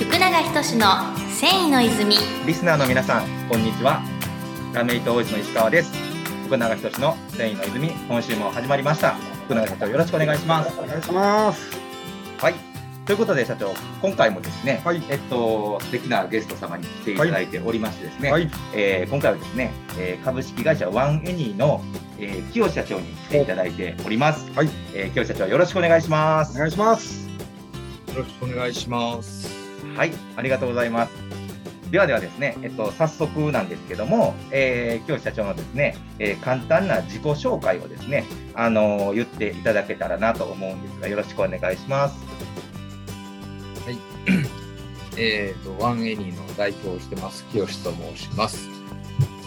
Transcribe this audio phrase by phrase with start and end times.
[0.00, 0.86] 福永仁の
[1.28, 4.00] 繊維の泉リスナーの皆さん、こんにちは。
[4.72, 5.92] ラメイト王子の石川です。
[6.46, 9.12] 福永仁の繊維の泉、今週も始まりました。
[9.44, 10.80] 福永社長、よろしくお願いします。
[10.80, 11.78] お願いします。
[12.38, 12.54] はい。
[13.04, 18.50] ということで、社長、今回もですね、はいえっと、素敵なゲスト様に来ていただいておりましてですね、はい。
[18.72, 21.82] えー今回はですね、えー株式会社ワンエニーの、
[22.18, 24.50] えー、清社長に来ていただいております。
[24.52, 24.70] はい。
[24.94, 26.56] えー清社長、よろしくお願いします。
[26.56, 27.28] お願いします。
[28.08, 29.59] よろしくお願いします。
[29.96, 31.12] はい、ありがとうございます。
[31.90, 42.16] ではではですね、えっと、早速なんですけども、えー、今日社長のですね、えー簡単な自己紹介をですね、あのー言っていただけたらなと思うんですが、よろしくお願いします。
[45.16, 48.68] えっ、と、ワンエニーの代表をしてます、清と申します。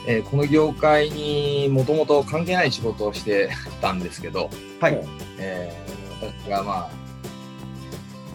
[0.05, 3.49] えーこの業界にもともと関係ない仕事をして
[3.81, 4.49] たんですけど、
[4.81, 5.01] はい、
[5.39, 5.93] えー
[6.45, 6.91] 私がまあ、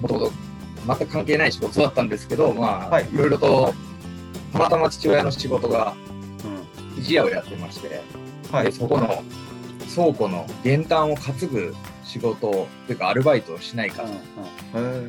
[0.00, 0.47] もともと
[0.86, 3.08] 全く関係ない仕事だったんですけど、まあ、はい。
[3.12, 3.74] いろいろと、
[4.52, 5.94] たまたま父親の仕事が
[6.96, 8.02] 生地屋をやってまして、で
[8.50, 9.22] はい、そこの
[9.94, 14.08] 倉庫の玄関を担ぐ仕事をというかアルバイトをしないかと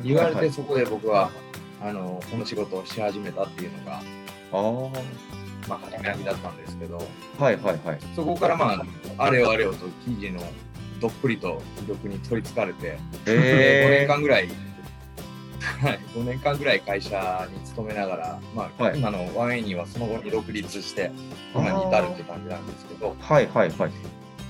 [0.04, 1.30] 言われて、そこで僕は、
[1.82, 4.02] あのこの仕事をし始めたっていうのが、
[4.52, 4.90] は
[5.64, 6.98] い、まあ、始めだったんですけど
[7.38, 7.98] はい、はい、はい。
[8.14, 8.84] そこからまあ
[9.24, 10.40] あれよあれよと記事の
[11.00, 14.48] どっぷりと魅力に取りつかれて、5 年え間ぐらい、
[15.78, 18.98] はい、5年間ぐらい会社に勤めながら、まあはい。
[18.98, 21.10] 今のワンエニーはその後に独立して
[21.54, 23.12] 今に至るって感じなんですけど。
[23.12, 23.92] ー、はい、はい、はい。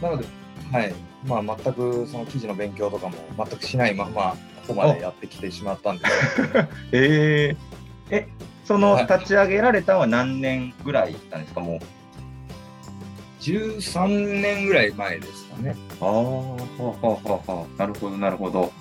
[0.02, 0.24] なので、
[0.72, 0.94] はい。
[1.26, 6.06] まあ、全くその記事の勉強とかも全くしないままここまでやってきてしまったんで。
[6.06, 6.58] すけど
[6.92, 8.28] えー、え、
[8.64, 9.06] そのはい。
[9.06, 11.80] 立ち上げられたのは何年ぐらいなんですか、もう
[13.42, 15.76] ？13年ぐらい前ですかね。
[16.00, 18.72] ああ、はあ、はあ、はあ、はあ、なるほど、なるほど。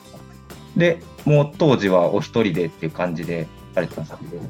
[0.80, 4.41] で、もう当時はお一人でっていう感じでされてたんですけど。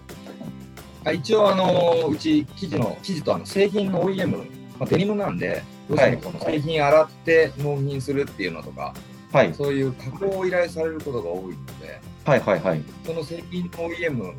[1.06, 4.38] あ一応、あのうち生地の生地とあの製品の OEM、
[4.80, 8.94] まあ、デニムなんで、どうしてもこの製品洗って納品するっていうのとか、
[9.32, 12.84] はい、そういう加工を依頼されることが多いので、はい、はい、はい。
[13.06, 14.34] その製品の OEM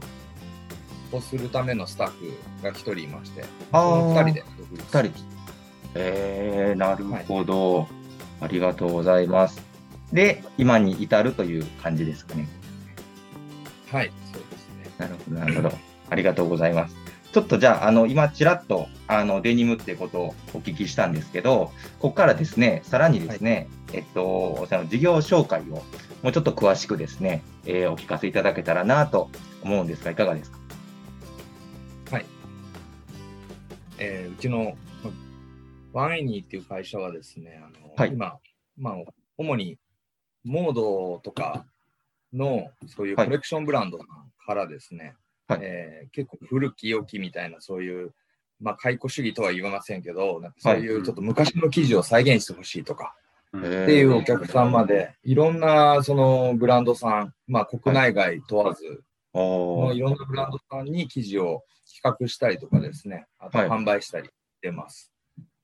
[1.12, 5.24] をするためのスタッフが1人いまして、あそのー2人で独立二人。
[5.94, 7.88] えー、なるほど、
[8.40, 9.69] ありがとうございます。
[10.12, 12.48] で、今に至るという感じですかね。
[13.90, 14.90] はい、そうですね。
[14.98, 15.72] なるほど、なるほど。
[16.10, 16.96] ありがとうございます。
[17.32, 25.84] ちょっとじゃあ、あの、今、ちらっと、あの、デニムってことをお聞きしたんですけど、ここからですね、さらにですね、えっと、その事業紹介を、
[26.22, 29.30] もうちょっと詳しくですね、えーお聞かせいただけたらなと
[29.62, 30.58] 思うんですが、いかがですか？
[34.02, 34.76] えーうちの
[35.92, 38.38] まワンエニーっていう会社はですね、あのはい今、
[38.78, 38.94] まあ、
[39.36, 39.78] 主に
[40.44, 41.64] モードとか
[42.32, 43.26] のそういうはい。
[43.26, 45.14] コレクションブランドからですね、
[45.48, 45.60] はい。
[45.62, 48.12] えー結構古き良きみたいなそういう、
[48.60, 53.14] まあ、解雇主義とは言いませんけど、なんかそういうちょっと昔の記事を再現してほしいとか、
[53.56, 59.02] っっていうお客さんまで、いろんなそのブランドさん、まあ、国内外問わず、
[59.32, 59.86] おー。
[59.88, 61.64] のいろんなブランドさんに記事を
[62.02, 63.68] 企画したりとかですね、あとはい。
[63.68, 65.09] 販売したりしてます。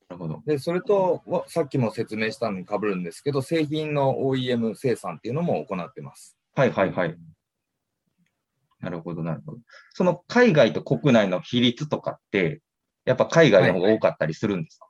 [0.09, 0.43] なるほど。
[0.47, 6.37] で、それと、わさっきも説明したのに被るんですけど、製品の OEM 生産っていうのも行ってます。
[6.55, 7.17] はいはいはい。
[8.81, 9.59] なるほど、なるほど。
[9.95, 12.63] その海外と国内の比率とかって、
[13.05, 14.87] やっぱ海外の方が多かったりするんですか、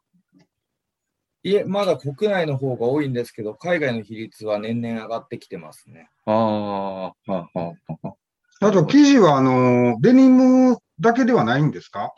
[1.45, 6.11] いえ、まだ国内の方が多いんですけど、海外の比率は年々上がってきてますね。
[6.27, 8.17] ああ、はあ、はあ、は
[8.61, 8.67] あ。
[8.67, 12.13] あと、生地は、あの、デニムだけではないんですか？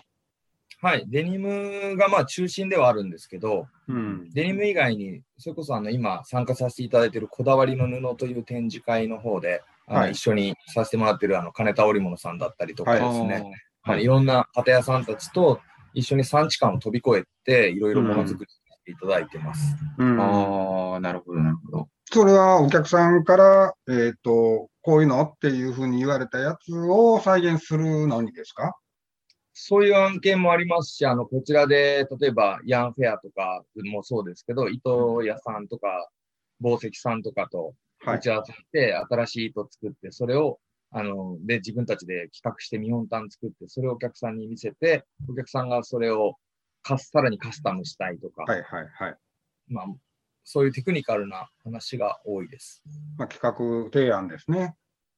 [0.81, 4.31] はい、デニムがまあ中心ではあるんですけど、うん。
[4.31, 10.13] デニム以外に、それこそあの今参加させていただいているこだわりの布という展示会の方で、あのはい。
[10.13, 13.01] 一緒にさせてもらっているあの金田織物さんだったりとかはい。
[13.01, 13.53] ですね、
[13.83, 14.05] はい。
[14.05, 15.61] い、ろんな型屋さんたちと
[15.95, 19.75] 一緒に産地間を飛び越えて、いろいろものづくりしていただいてます。
[19.99, 20.21] うん。
[20.21, 21.89] ああ、なるほど、なるほど。
[22.05, 28.75] それはお客さんから、えっ、と、こういうのっていうふうに言われたやつを再現するのにですか？
[29.61, 36.09] そういう案件もありますし、あのこちらで例えばヤンフェアとかもそうですけど、糸屋さんとか
[36.63, 38.17] 宝石さんとかとはい。
[38.19, 40.61] 打ち合わせして、新しい糸を作って、それを
[40.91, 46.37] あので自分たちで企画して見本単作って、それをお客さんに見せて、お客さんがそれを
[46.83, 49.17] かすさらにカスタムしたいとか、はいはいはい。
[49.69, 49.87] まあ、
[50.45, 52.83] そういうテクニカルな話が多いです。
[53.19, 54.77] まあ、企画提案ですね。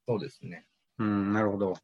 [0.08, 0.64] そうですね。
[0.98, 1.74] うん、なるほど。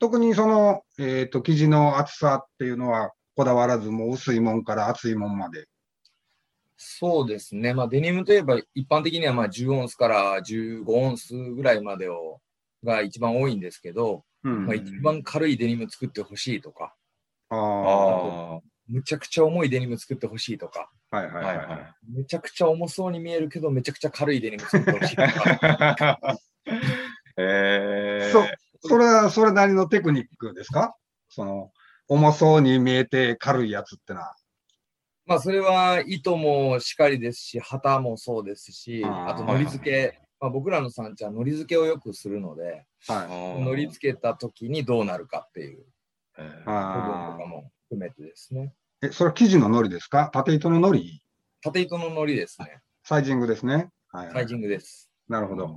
[0.00, 5.68] 特にその、えっ、と、生地の厚さっていうのはこだわらず、もう薄いもんから厚いもんまで。
[6.78, 7.74] そうですね。
[7.74, 12.40] まあ、デニムといえば、一般的にはまあ10オンスから15オンスぐらいまでを
[12.82, 16.94] が一番多いんですけど、うんまあ、一番軽いデニム作ってほしいとか、
[17.50, 18.56] ああ。
[18.56, 21.58] あむちゃくちゃ重いデニム作ってほしいとか、はいはいあ、ははいい。
[21.58, 26.72] はめちゃくちゃ重そうに見えるけど、めちゃくちゃ軽いデニム作ってほしいとか、い。
[27.36, 28.46] えー、そう
[28.82, 30.96] それはそれなりのテクニックですか？
[31.28, 31.70] その、
[32.08, 34.34] 重そうに見えて軽いやつってのは。
[35.26, 43.62] まあそれは糸もしかりですし、旗もそうですし、あと糊付け、まあ、僕らの産地は糊付けをよくするので、はい。
[43.62, 45.84] 糊付けた時にどうなるかっていう
[46.38, 48.74] えー部分あとかも含めてですね。
[49.02, 49.06] あ。
[49.06, 50.30] え、それは生地の糊ですか？
[50.32, 51.22] 縦糸の糊
[51.62, 52.80] 縦糸の糊ですね。
[53.04, 53.90] サイジングですね。
[54.08, 54.34] はい、はい。
[54.34, 55.10] サイジングです。
[55.28, 55.68] なるほど。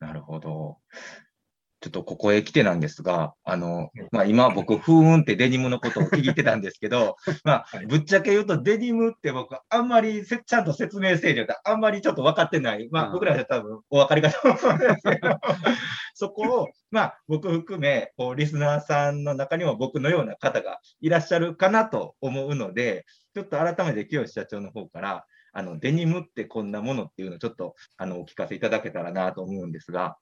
[0.00, 0.78] なるほど。
[1.80, 12.88] ちょっとここへ来てなんですが、あの、まあ今僕、ふーんってデニムのことを聞いてたんですけど、 まあはいぶっちゃけ言うとデニムって僕、あんまりせちゃんと説明せえじゃあんまりちょっと分かってない。
[12.90, 15.38] まうんあ僕らは多分お分かりかと思うんですけど、
[16.14, 30.18] そこを、まあ僕含め、こうリスナーさんの中にも僕のような方がいらっしゃるかなと思うので、ちょっと改めて清社長の方から、あの、デニムってこんなものっていうのをちょっと、あの、お聞かせいただけたらなと思うんですが。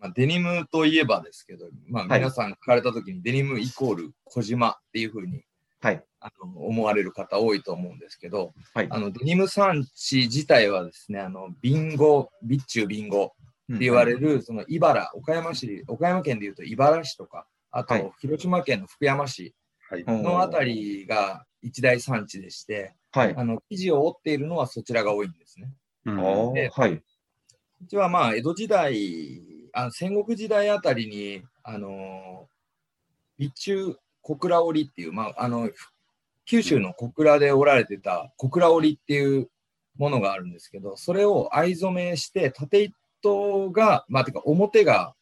[0.00, 5.42] まあ、デニムといえばですけど、まあ、はい皆さん聞かれた時にデニムイコール小島っていうふうに
[5.80, 6.02] はい。
[6.20, 8.88] あの思われる方多いと思うんですけど、はい。
[8.90, 13.34] あのデニム産地自体はですね、あのビンゴ、備中ビンゴ
[13.72, 19.54] って言われる、その茨、岡山市、岡山県でいうと茨市とか、あとはい広島県の福山市
[20.06, 23.34] のあたりが一大産地でして、はい。
[23.36, 25.70] あの生地を織っているのはそちらが多いんですね。
[26.06, 26.92] うんおーはい。
[26.92, 27.02] う
[27.88, 32.48] ちはまあ江戸時代、あ戦国時代あたりに、あの
[33.38, 35.70] 備中小倉織っていう、まあ、あの
[36.46, 39.50] 九州の小倉で織られてた小倉織っていう
[39.98, 42.84] ものがあるんですけど、それを藍染めして、縦
[43.20, 45.14] 糸が、まあ、てか表が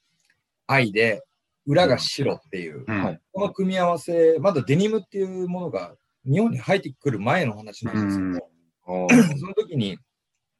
[0.67, 1.23] 藍で、
[1.67, 3.05] 裏が白っていう、うん。
[3.05, 3.21] はい。
[3.33, 8.49] この組み合わせ、まだデニムっていうものが日本に入ってくる前の話なんですけど、
[8.87, 9.99] おーその時に、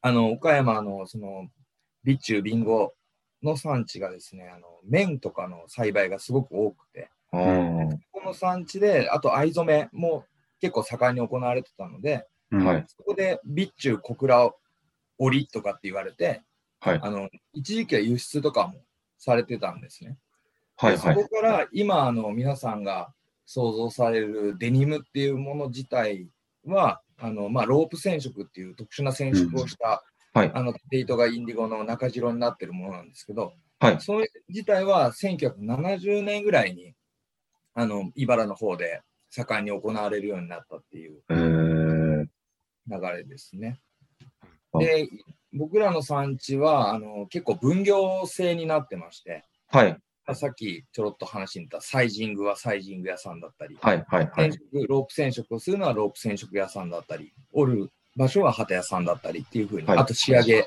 [0.01, 1.47] あの、岡山の、その、
[2.05, 2.95] 備中、ビンゴ
[3.45, 10.25] の産地がですね、あの、綿とかの栽培がすごく多くて、おーこの産地で、あと藍染めも
[10.61, 12.85] 結構盛んに行われてたので、うんはい。
[12.87, 14.53] そこで備中小倉
[15.19, 16.43] 織とかって言われて、
[16.81, 17.01] はい。
[17.03, 18.75] あの、一時期は輸出とかも
[19.19, 20.17] されてたんですね。
[20.77, 20.97] はい。
[20.97, 21.15] はい。
[21.15, 23.13] でそこから今、あの、皆さんが
[23.47, 26.29] 想像されるデニムっていうもの自体
[26.65, 34.01] は、あの、まあ、ロープ染色っていう特殊な染色をした、はいあの、縦糸がインディゴの中白になってるものなんですけど、はい。
[34.01, 36.93] それ自体は1970年ぐらいに、
[37.75, 39.01] あの、茨の方で
[39.31, 42.27] 盛んに行われるようになったっていうえー、
[42.89, 43.79] 流れですね。
[44.73, 45.09] あで、
[45.53, 49.93] 僕らの産地は、あの、結構分業制になってまして、はい。
[50.27, 54.05] まあさっきちょろっと話に出たサイジングはサイジング屋さんだったり、はい。
[54.09, 54.31] はい。
[54.33, 54.51] はい。
[54.51, 60.67] 染色ロープ染色をするのはロープ染色屋さんだったり、織る場所は旗屋さんだったりっていうふうに、はいあと仕上げ、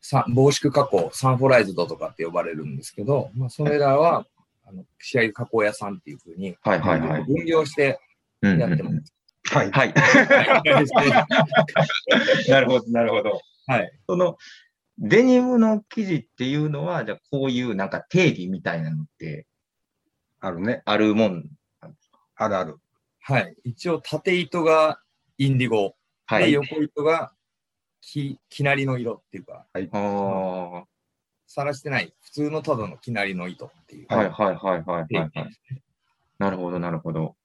[0.00, 4.26] さ防縮加工、サンフォライズドとかって呼ばれるんですけど、まあ、それらは、
[4.64, 6.80] あの仕上げ加工屋さんっていうふうに、はい。
[6.80, 7.00] はい。
[7.00, 7.24] はい。
[7.24, 8.00] 分業して
[8.42, 9.14] うんやってます。
[9.44, 9.70] はい。
[9.70, 9.94] はい。
[12.48, 13.40] なるほど、なるほど。
[13.66, 13.92] はい。
[14.06, 14.36] その、
[14.98, 19.46] デニムの生地っていうのは、じゃあこういうなんか定義みたいなのって
[20.40, 20.82] あるね。
[20.84, 21.44] あるもん。
[22.34, 22.78] あるある。
[23.20, 23.54] はい。
[23.62, 25.00] 一応、縦糸が
[25.38, 25.94] インディゴ、で
[26.26, 26.52] はい。
[26.52, 27.32] 横糸が
[28.00, 29.88] ききなりの色っていうか、はい。
[29.92, 30.84] あ
[31.46, 34.06] さらしてない、普通のただのきなりの糸っていう。
[34.10, 35.32] いはいはいはいはい、はい。
[36.38, 37.36] なるほど、なるほど。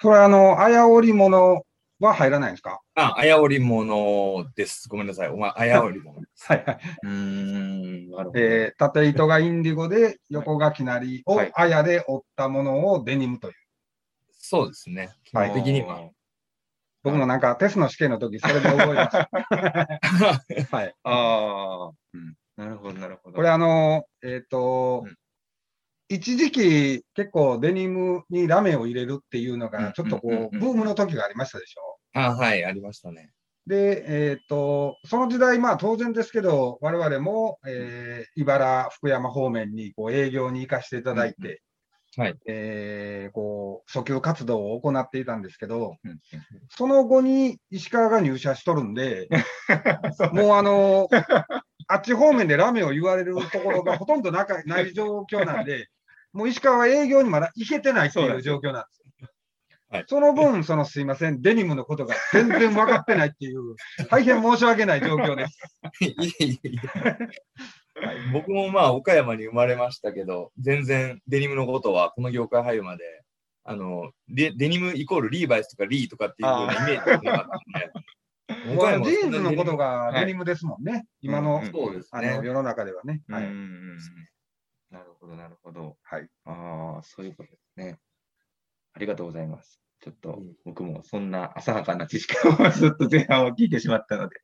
[0.00, 1.64] それはあの、あや織物
[2.00, 2.80] は入らないんですか？
[2.96, 4.88] あ、あや織物です。
[4.88, 5.28] ごめんなさい。
[5.28, 6.46] お前、あや織物です。
[6.48, 6.80] はいはい。
[7.04, 8.40] うーん、なるほど。
[8.40, 13.54] えー、縦糸がインディゴで、横がきなりをはいあやで織ったものをデニムという。
[14.32, 15.10] そうですね。
[15.22, 16.10] 基はい本的には。
[17.02, 19.28] 僕もなんかテストの試験の時、それで覚えました。
[20.76, 20.94] はい。
[21.04, 23.36] ああ、うんなるほど、なるほど。
[23.36, 25.16] これあの、えっ、と、うん
[26.08, 31.98] 一時期結構デニムにラメを入れるっていうのうんが、ちょっとこう、ブームの時がありましたでしょ？
[32.12, 33.30] あ、はい、ありましたね。
[33.66, 41.62] で、えっ、と、その時代、まあ当然ですけど、我々も、えー茨、福山方面にこう営業に行かせていただいて、
[42.16, 42.36] はい。
[42.46, 46.20] えーこう、訴求活動を行っていたんですけど、うん
[46.68, 49.28] その後に石川が入社しとるんで、
[50.32, 51.08] もうあの、
[51.88, 55.88] あっち方面でラメを言われるところがほとんどなかない状況なんで、
[56.32, 59.28] もう石川は営業にまだ行けてないっていう状況なんですよ。
[59.90, 63.76] はいその分、そのすいません、デニムのことが全然分かってないっていう、
[64.08, 65.58] 大変申し訳ない状況です。
[66.00, 67.28] いえいえいえ。
[68.32, 73.04] 僕もまあ岡山に生まれましたけど、全然デニムのことはこの業界入るまで、
[73.64, 78.74] あのデデニムイコールリーバイスとかリーとかっていうイメージがなかったんで。
[78.74, 82.44] も うあのジーンズのことがデニムですもんね、今の,、うんそうですねあの。
[82.44, 83.22] 世の中ではね。
[83.28, 83.44] はい
[84.90, 85.96] なるほど、なるほど。
[86.02, 86.28] はい。
[86.44, 87.98] ああ、そういうことですね。
[88.92, 89.80] ありがとうございます。
[90.02, 94.36] ちょっとうん僕もそんな浅はかな知識を ずっと前半を聞いてしまったので。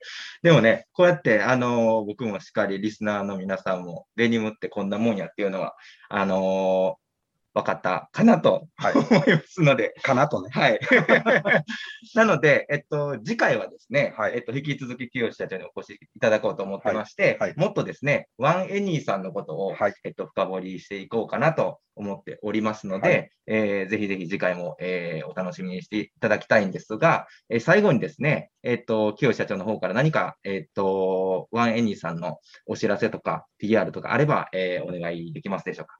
[0.42, 5.74] でもね、こうやって、あのー僕もしっかりリスナーの皆さんもデニムってこんなもんやっていうのは、
[6.08, 7.08] あのー
[7.54, 10.50] 分かったかなとはい思いますので、かなとね。
[10.52, 10.78] はい。
[12.18, 17.56] なので、えっと、次回はですね、はいえっと、引き続き清社長にお越しいただこうと思ってまして、はいはい。
[17.56, 19.94] もっとですね、ワンエニーさんのことを、はい。
[20.02, 23.30] えっと、深掘りしていこうかなと思っておりますので、はい。
[23.46, 35.98] えーぜひぜひ次回も、えーお楽しみにしていただきたいんですが、えー最後にですね、えっと、清社長の方から何か、えっと、ワンエニーさんのお知らせとか、PR とかあれば、えーお願いできますでしょうか？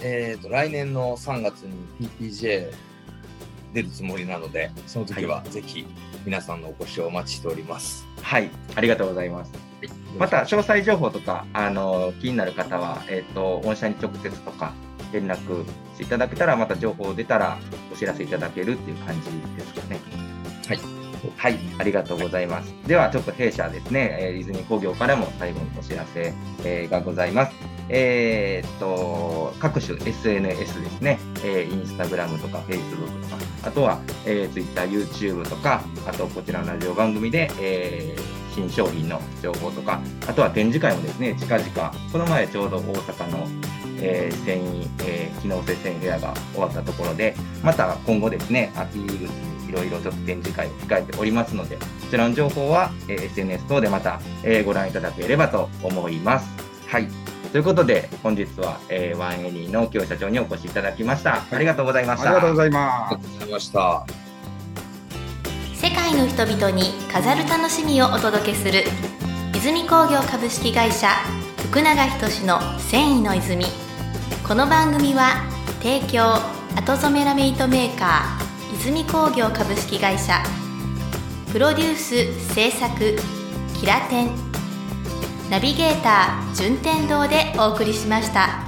[0.00, 2.72] えー、と来年の3月に PPJ
[3.72, 5.86] 出るつもりなので、その時はぜひ
[6.24, 8.06] 皆さんのお越しをお待ちしております。
[8.22, 9.52] はい、ありがとうございます。
[10.18, 14.72] また詳細情報とか、あの気になる方は、えっと御社に直接とか
[15.12, 17.58] 連絡していただけたら、また情報出たら
[17.92, 20.00] お知らせいただけるっていう感じですかね。
[20.66, 20.98] はい。
[21.36, 22.72] はい、ありがとうございます。
[22.86, 26.32] では、ちょっと弊社ですね、えー、泉工業からも最後にお知らせ、
[26.64, 27.52] えーがございます。
[27.88, 43.46] えーっと、各種 SNS ですね、えー、インスタグラムとか Facebook とか、あとは、えー、Twitter、YouTube とか、あとこちらのラジオ番組で、えー新商品の情報とか、あとは展示会もですね、近々、この前ちょうど大阪の、
[44.00, 56.48] えー繊維、えー機能性繊維フェアが終わったところで、また今後ですね、秋口にいろいろちょっと展示会を控えておりますので、こちらの情報は、えー SNS 等でまた、えーご覧いただければと思います。
[56.88, 57.27] はい。
[57.52, 61.42] ということで、本日は、えーワンエニーの清社長にお越しいただきました。
[61.50, 62.30] ありがとうございました。
[62.30, 63.22] ありがとうございあますりが。
[63.22, 64.06] とうございました。
[65.74, 68.82] 世界の人々に飾る楽しみをお届けする
[69.56, 71.08] 泉工業株式会社
[71.70, 73.64] 福永仁の繊維の泉
[74.46, 75.44] この番組は
[75.80, 76.34] 提供
[76.76, 80.42] 後染めラメイトメーカー泉工業株式会社
[81.52, 83.16] プロデュース制作
[83.80, 84.47] キラテン
[85.50, 88.67] ナビゲーター順天堂でお送りしました。